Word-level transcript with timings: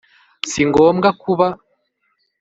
si 0.49 0.61
ngombwa 0.69 1.09
kuba 1.21 1.47